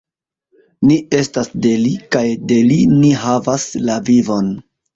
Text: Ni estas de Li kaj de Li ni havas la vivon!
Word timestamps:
Ni 0.91 0.97
estas 1.17 1.49
de 1.67 1.75
Li 1.83 1.93
kaj 2.17 2.25
de 2.53 2.59
Li 2.73 2.81
ni 2.97 3.15
havas 3.27 3.69
la 3.87 4.03
vivon! 4.13 4.53